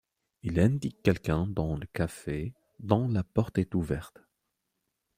Il 0.41 0.59
indique 0.59 1.03
quelqu’un 1.03 1.45
dans 1.45 1.75
le 1.77 1.85
café 1.85 2.55
dont 2.79 3.07
la 3.07 3.23
porte 3.23 3.59
est 3.59 3.75
ouverte. 3.75 4.23